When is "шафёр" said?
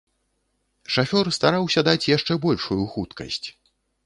0.95-1.29